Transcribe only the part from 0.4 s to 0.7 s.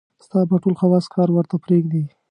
به